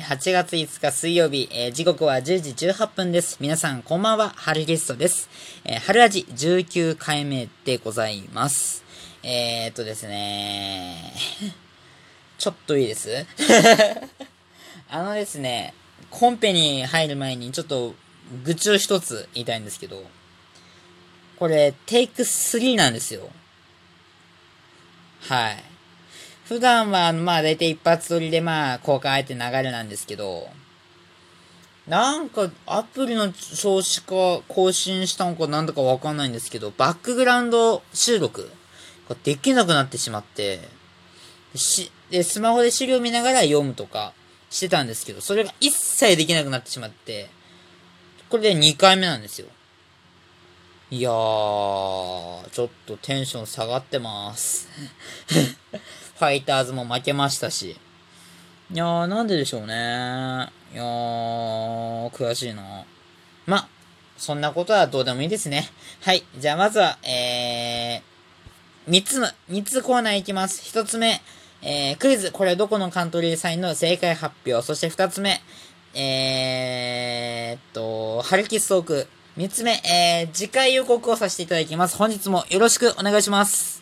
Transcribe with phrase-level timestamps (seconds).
[0.00, 3.36] 8月5日水曜日、えー、時刻は10時18分です。
[3.40, 5.28] 皆さんこんばんは、春ゲストです。
[5.64, 8.82] えー、春味19回目でございます。
[9.22, 11.12] えー、っとですね
[12.38, 13.26] ちょっといいです？
[14.88, 15.74] あのですね、
[16.08, 17.94] コンペに入る前にちょっと
[18.44, 20.04] 愚痴を一つ言いたいんですけど、
[21.38, 23.28] これ、テイク3なんですよ。
[25.20, 25.69] はい。
[26.50, 30.48] 普段は、まあ、だいたい一発撮りで、まあ、公開って流れなんですけど、
[31.86, 38.50] なんか、アプリの調子か、更新したのかなんだかわかんないんですけど、バックグラウンド収録
[39.08, 40.58] ができなくなってしまって、
[41.54, 44.12] し、で、スマホで資料見ながら読むとか
[44.50, 47.30] してたんですけど、それが一切できなくなってしまって、
[48.28, 49.46] これで2回目なんですよ。
[50.90, 54.66] いやー、ちょっとテンション下がってます。
[56.20, 57.78] ファイターズも負けましたし。
[58.70, 59.72] いやー、なんででしょうね。
[60.74, 62.84] いやー、悔しいな。
[63.46, 63.66] ま、
[64.18, 65.70] そんなことはどうでもいいですね。
[66.02, 66.22] はい。
[66.36, 70.60] じゃあまずは、えー、3つの、3つコーナーいきます。
[70.76, 71.22] 1つ目、
[71.62, 74.60] えー、クイズ、これはどこのカントリーサインの正解発表。
[74.60, 75.40] そして2つ目、
[75.94, 79.08] えー、っと、ハルキストーク。
[79.38, 81.96] 3つ目、えー、次回予告をさせていただきます。
[81.96, 83.79] 本日もよろしくお願いします。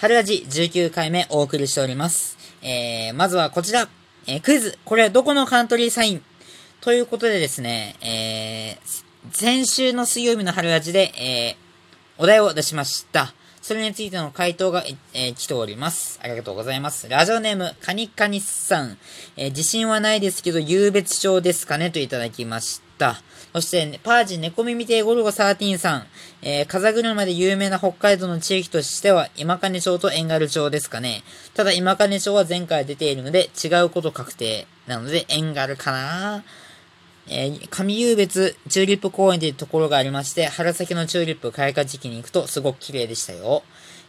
[0.00, 2.38] 春ラジ19回目お送りしております。
[2.62, 3.88] えー、まずはこちら。
[4.28, 4.78] えー、クイズ。
[4.84, 6.22] これはどこのカントリーサイン？
[6.80, 13.34] ということでですね、えー、先週の水曜日の春ラジで、えー、お題を出しました。
[13.68, 16.18] それについての回答が、えー、来ております。
[16.22, 17.06] ありがとうございます。
[17.06, 18.96] ラジオネーム、カニカニさん。
[19.36, 23.20] えー、自信はないですけど、優別症ですかねといただきました。
[23.52, 26.06] そして、パージ猫耳亭ゴルゴ13さん。
[26.40, 31.22] えー、風車で有名な北海道の地域としては、今金町と遠軽町ですかね。
[31.52, 34.66] ただ、今金町は前回出ているので、違うこと確定。
[34.86, 36.42] なので、遠軽かな
[37.30, 43.62] えー、上優別チューリップ公園というところがありまして、春先のチューリップ開花時期に行くとすごく綺麗でしたよ。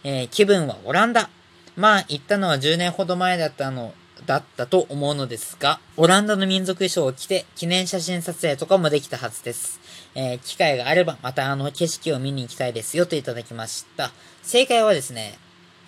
[0.04, 1.30] えー、気分はオランダ。
[1.76, 3.94] まあ、行ったのは10年ほど前だったの
[4.26, 9.80] だったと思うのですが、オランダの民族衣装を着て記念写真撮影とかもできたはずです。
[10.16, 14.12] えー、機会があればまたあの景色を見に行きたいですよといただきました。
[14.42, 15.38] 正解はですね、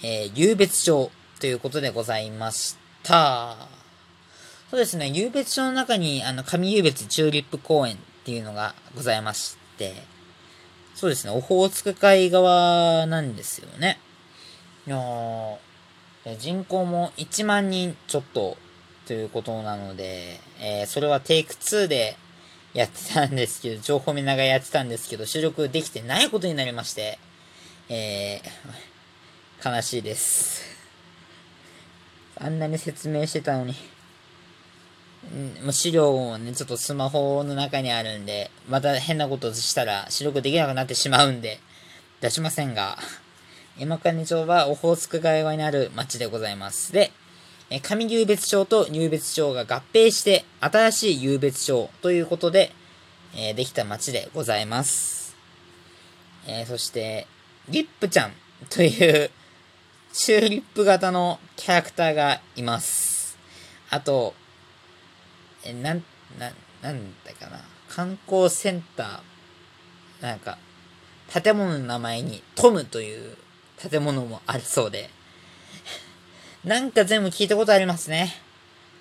[0.04, 3.81] えー、優別町ということでございました。
[4.72, 9.96] そうですね、優別町の中にあの上優別チューリップ公園っていうのがございまして、
[10.96, 14.00] そうですね、オホーツク海側なんですよね。
[14.88, 14.98] いや
[16.38, 18.56] 人口も1万人ちょっと
[19.08, 22.16] ということなので、えー、それはテイク2で
[22.74, 27.20] やってたんですけど、情報見ながらやってたんですけど、収録できてないことになりまして、
[27.90, 30.64] えー、悲しいです。
[32.38, 33.76] あんなに説明してたのに。
[35.72, 41.60] 資料もね、ちょっとスマホの中にあるんで、また変なことしたら収録できなくなってしまうんで、
[42.22, 42.98] 出しませんが、
[43.78, 46.92] 山金町はオホーツク海側にある町でございます。
[46.92, 47.12] で、
[47.82, 52.72] 上湧別町と入別町が合併して、新しい湧別町ということで、
[53.36, 55.38] えー、できた町でございます。
[56.48, 57.28] えー、そして、
[57.70, 58.34] リップちゃん
[58.70, 59.32] という、
[60.12, 63.38] チューリップ型のキャラクターがいます。
[63.90, 64.34] あと、
[65.64, 66.04] え、なん、
[66.40, 66.52] な、
[66.82, 67.62] なんだかな。
[67.90, 70.58] 観光センター、なんか、
[71.32, 73.38] 建物の名前にトムという
[73.90, 75.10] 建物もあるそうで、
[76.64, 78.36] なんか全部聞いたことありますね。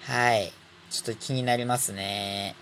[0.02, 0.52] はい。
[0.90, 2.54] ちょっと気になりますね。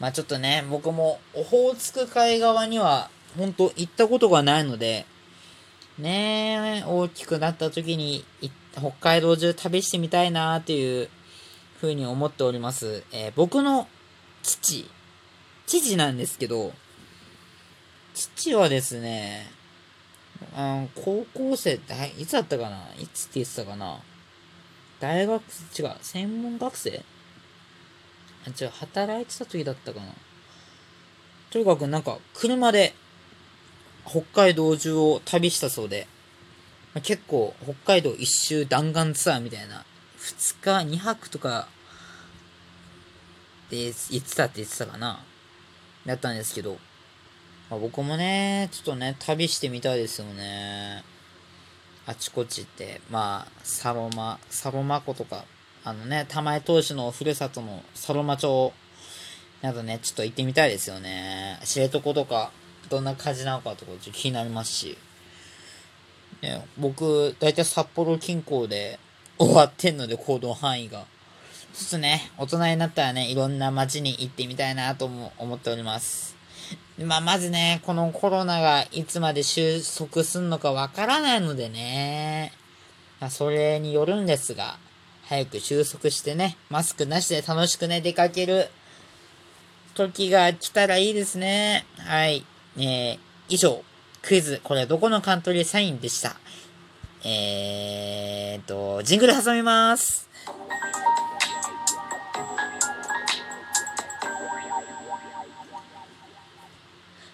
[0.00, 5.06] まあちょっとね、僕もオホーツク海側には、ほんと行ったことがないので、
[5.98, 8.24] ねえ、大きくなった時に
[8.72, 11.08] 北海道中旅してみたいなーっていう
[11.84, 13.04] ふうに思っております。
[13.12, 13.88] えー、僕の
[14.42, 14.88] 父、
[15.66, 16.72] 父なんですけど、
[18.14, 19.50] 父はですね、
[20.54, 22.88] あ高校生って、いつだったかな？
[22.98, 23.98] いつって言ってたかな？
[25.00, 27.02] 大学、違う、専門学生？
[28.46, 30.06] あ、違う、働いてた時だったかな？
[31.50, 32.94] とにかくなんか、車で
[34.06, 36.06] 北海道中を旅したそうで、
[36.94, 39.84] ま、結構北海道一周弾丸ツアーみたいな、
[40.24, 41.68] 2日、2泊とか
[43.70, 45.22] で言ってたって言ってたかな
[46.06, 46.78] だったんですけど、
[47.68, 51.04] まあ、僕もね、ちょっとね、旅してみたいですよね。
[52.06, 55.44] あちこちって、まあ、サロマ、サロマ湖とか、
[55.84, 58.72] あのね、玉江投手のふるさとのサロマ町
[59.60, 61.58] などね、ちょっと行ってみたいですよね。
[61.64, 62.50] 知床とか、
[62.88, 64.96] どんな感じなのかとか、ちょっと気になりますし。
[66.42, 68.98] ね、僕、だいたい札幌近郊で
[69.38, 71.04] 終わってんので、行動範囲が。
[71.74, 76.36] ちょっとね、大人になったらね、いろんな街に行ってみたいなとも思っております。
[76.98, 82.52] まあ、まずね、このコロナがいつまで収束すんのかわからないのでね、
[83.20, 84.78] まあ、それによるんですが、
[85.24, 88.68] 早く収束してね、マスクなしで楽しくね、出かける
[89.94, 91.86] 時が来たらいいですね。
[91.98, 92.44] はい。
[92.76, 93.82] えー、以上、
[94.22, 96.36] クイズ、これはどこのカントリーサインでした？
[97.26, 100.28] えー、っと、ジングル挟みます。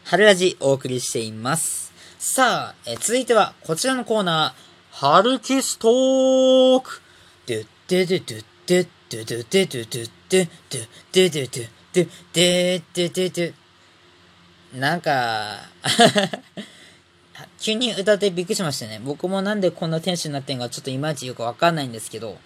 [0.05, 1.93] 春ラジお送りしています。
[2.21, 7.01] さあ、え続いてはこちらのコーナー、春キストーク
[7.47, 13.55] ドゥッデドゥッデドゥドゥデドゥドゥデドゥデドゥデデ
[14.79, 15.57] なんか、
[17.59, 19.01] 急に歌ってびっくりしましたね。
[19.05, 22.39] 僕もなんでこんなテンションになってんかちょっといまいちよくわかんないんですけど、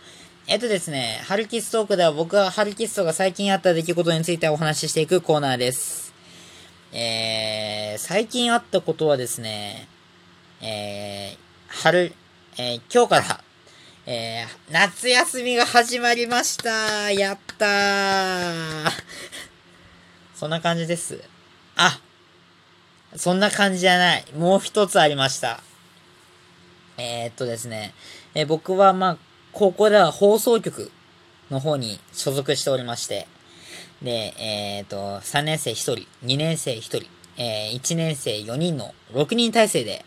[0.46, 6.12] えっとですね、ハルキストークでは僕はハルキストが最近あった出来事についてお話ししていくコーナーです。
[6.92, 9.88] えー、最近あったことはですね、
[10.60, 12.12] えー、春、
[12.56, 13.44] えー、今日から、
[14.06, 18.90] えー、夏休みが始まりましたやったー
[20.34, 21.20] そんな感じです。
[21.76, 21.98] あ、
[23.16, 24.24] そんな感じじゃない。
[24.36, 25.60] もう一つありました。
[26.98, 27.94] えー、っとですね、
[28.34, 29.18] え僕はまあ、
[29.52, 30.90] 高校では放送局
[31.50, 33.26] の方に所属しておりまして、
[34.02, 35.94] で、えっ、と、3年生1人、
[36.24, 37.06] 2年生1人、
[37.36, 40.04] えー、1年生4人の6人体制で、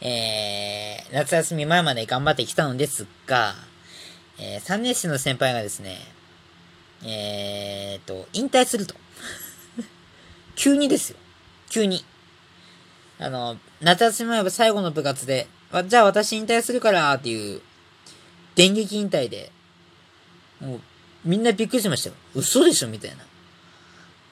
[0.00, 3.54] えー、夏休み前まで頑張ってきたのですが、
[4.38, 5.98] えー、3年生の先輩がですね、
[7.04, 8.94] えー、と、引退すると。
[10.56, 11.18] 急にですよ。
[11.68, 12.04] 急に。
[13.18, 15.46] あの、夏休み前は最後の部活で、
[15.86, 17.60] じゃあ私引退するからっていう、
[18.54, 19.50] 電撃引退で、
[20.60, 20.80] もう、
[21.24, 22.16] みんなびっくりしましたよ。
[22.34, 22.88] 嘘でしょ？
[22.88, 23.16] みたいな。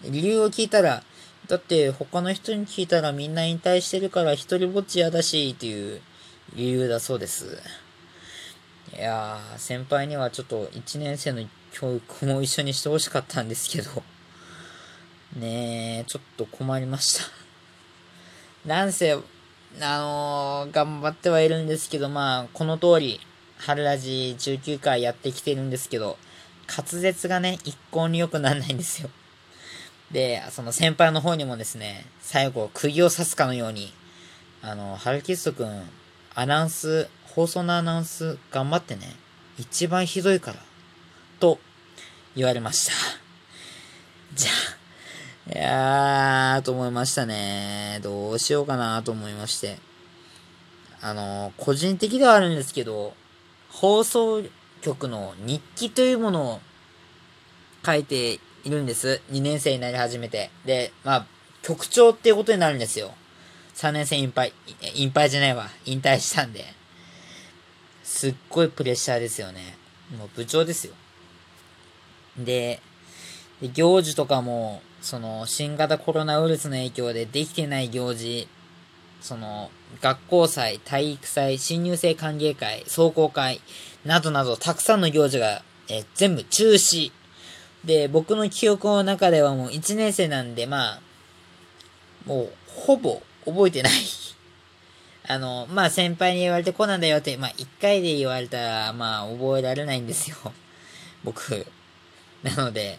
[0.05, 1.02] 理由を聞いたら、
[1.49, 6.00] だって他の人に聞いたらみんな引退してるから一人ぼっち嫌だしっていう
[6.55, 7.61] 理由だそうです。
[8.96, 14.02] いやー、先輩にはちょっと1年生の教育も一緒にしてほしかったんですけど、
[15.37, 17.41] ねえ、ちょっと困りました。
[18.64, 19.17] なんせ、あ
[19.99, 23.20] のー、頑張ってはいるんですけど、まあ、この通り、
[23.59, 26.17] 春ラジ19回やってきてるんですけど、
[26.69, 29.11] 滑舌がね、一向に良くならないんですよ。
[30.12, 33.93] で、その先輩の方にもですね、最後、釘を刺すかのように、
[34.62, 35.82] あの、ハルキストくん、
[36.35, 39.17] アナウンス、放送のアナウンス頑張ってね。
[39.59, 40.59] 一番ひどいから。
[41.41, 41.59] と、
[42.37, 42.93] 言われました。
[44.35, 44.71] じゃあ、
[45.54, 48.00] いやー、と思いましたね。
[48.02, 49.76] どうしようかなと思いまして。
[51.02, 53.12] あの、個人的ではあるんですけど、
[53.69, 54.43] 放送
[54.81, 56.60] 局の日記というものを
[57.84, 59.20] 書いているんです。
[59.31, 60.50] 2年生になり始めて。
[60.64, 61.26] で、まあ、
[61.60, 63.12] 局長っていうことになるんですよ。
[63.75, 64.54] 3年生引退、
[64.94, 65.69] 引退じゃないわ。
[65.84, 66.64] 引退したんで。
[68.02, 69.76] すっごいプレッシャーですよね。
[70.16, 70.94] もう部長ですよ。
[72.38, 72.81] で、
[73.62, 78.49] で行事とかも、その、新型コロナウイルスの影響でできてない行事、
[79.20, 79.70] その、
[80.00, 83.61] 学校祭、体育祭、新入生歓迎会、壮行会、
[84.04, 87.12] などなど、たくさんの行事が、え全部中止
[87.85, 91.00] で、僕の記憶の中ではもう1年生なんで、まあ、
[92.26, 93.92] もう、ほぼ覚えてない
[95.28, 100.37] あの、まあ先輩に言われてこうなんだよって、まあ1回で言われたら、まあ覚えられないんですよ。
[101.23, 101.64] 僕。
[102.42, 102.99] なので、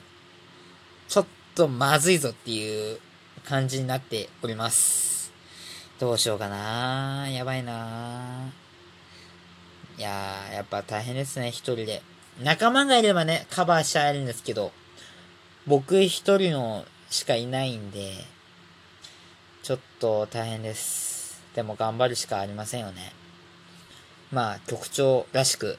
[1.55, 2.99] とまずいぞっていう
[3.45, 5.31] 感じになっております。
[5.99, 8.51] どうしようかなやばいな
[9.97, 12.01] いやー、やっぱ大変ですね、一人で。
[12.41, 14.71] 仲間がいればね、カバーしちゃえるんですけど、
[15.67, 18.13] 僕一人のしかいないんで、
[19.61, 21.43] ちょっと大変です。
[21.55, 23.13] でも頑張るしかありませんよね。
[24.31, 25.77] まあ、局長らしく、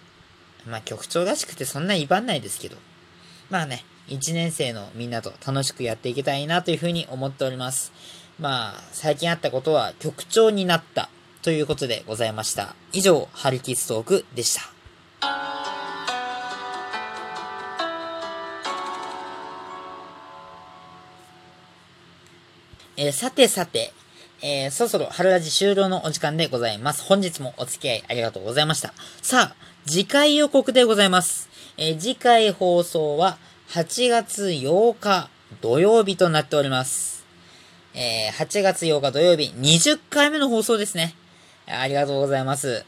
[0.65, 2.77] まあ局長らしくてそんな威張んないですけど、
[3.51, 7.93] まあね、1年生のみんなと楽しくやっていきたいなというふうに思っております。
[8.39, 11.09] まあ、最近あったことは局長になった
[11.43, 12.75] ということでございました。
[12.93, 14.75] 以上、ハリキストークでした。
[22.97, 23.93] えー、さてさて、
[24.41, 27.03] えー、そろそろ春ラジ終了のお時間でございます。
[27.03, 28.93] 本日もお付き合いありがとうございました。
[29.23, 29.57] さあ、
[29.87, 31.49] 次回予告でございます。
[31.77, 35.29] えー、次回放送は8月8日
[35.61, 37.25] 土曜日となっております。
[37.95, 41.15] えー、8月8日土曜日20回目の放送ですね。
[41.67, 42.85] ありがとうございます。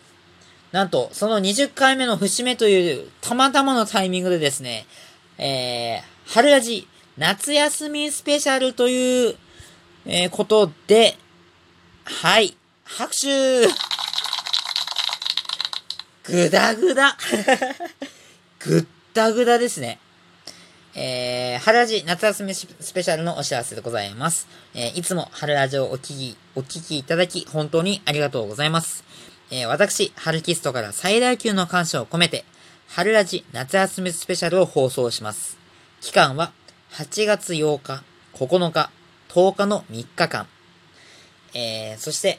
[0.73, 4.87] なんと、その20回目の節目という、たまたまのタイミングでですね、
[5.39, 9.37] えー、春ラジ夏休みスペシャルという、
[10.05, 11.17] えー、ことで、
[12.05, 13.67] はい、拍手
[16.25, 17.17] ぐだぐだ
[18.61, 19.99] ぐったぐだですね。
[20.99, 24.49] えー、春ラジ夏休みスペシャルのお知らせでございます。
[24.75, 29.05] えー、いつも春ラジをお聞き、お聞きいただき、本当にありがとうございます。
[29.51, 32.47] えー、私、春キストから最大級の感謝を込めて、
[32.89, 35.59] 春ラジ夏休みスペシャルを放送します。
[36.01, 36.53] 期間は
[36.93, 38.91] 8月8日、9日、
[39.29, 40.47] 10日の3日間。
[41.53, 42.39] えー、そして、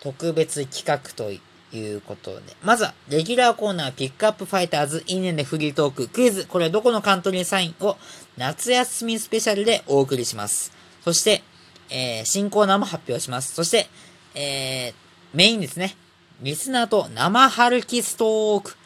[0.00, 1.40] 特別企画とい
[1.78, 2.40] いうことで。
[2.62, 7.96] まずは、レギュラーコーナーピックアップファイターズ、インネンでフリートーク、クイズ、これはどこのカントリーサインを
[8.36, 10.72] 夏休みスペシャルでお送りします。
[11.04, 11.42] そして、
[11.90, 13.54] えー、新コーナーも発表します。
[13.54, 13.88] そして、
[14.34, 14.94] えー、
[15.34, 15.96] メインですね。
[16.40, 18.76] リスナーと生春キストーク、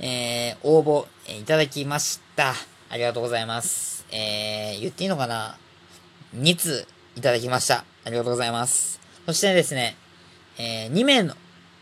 [0.00, 2.54] えー、応募、え、いただきました。
[2.90, 4.06] ありがとうございます。
[4.10, 5.58] えー、言っていいのかな
[6.34, 7.84] ?2 通いただきました。
[8.04, 9.00] ありがとうございます。
[9.26, 9.96] そしてですね、
[10.58, 11.34] えー、2名の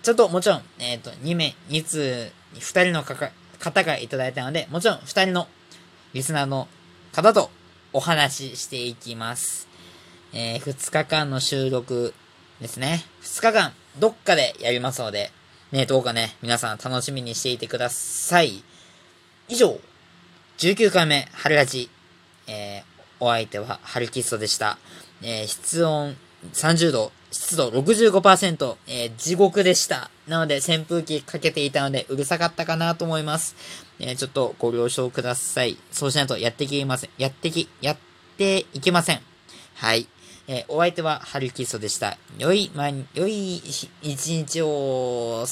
[0.07, 5.49] ちょっともちろん、えっ、ー、と、2名、2通、2人の方がいただいたので、もちろん2人の
[6.13, 6.69] リスナーの
[7.11, 7.51] 方と
[7.93, 9.67] お話ししていきます。
[10.33, 12.15] えー、2日間の収録
[12.61, 13.05] ですね。
[13.23, 15.33] 2日間、どっかでやりますので、
[15.73, 18.63] ね、どうかね、皆さん楽しみにしていてください。
[19.49, 19.77] 以上、
[20.59, 21.91] 19回目、春ラジ。
[22.47, 22.85] えー、
[23.19, 24.79] お相手は、春キストでした。
[25.21, 26.17] えー、室温
[26.53, 30.11] 30度、湿度65%、えー、地獄でした。
[30.27, 33.55] なので、扇風機かけていたので、うるさかったかなと思います。
[34.01, 35.77] えー、ちょっとご了承ください。
[35.93, 37.11] そうしないとやってきません。
[37.19, 37.97] やってき、やっ
[38.39, 39.21] ていけません。
[39.75, 40.09] はい。
[40.49, 42.17] えー、お相手は、ハルキストでした。
[42.39, 45.45] 良い、ま、良い一日を、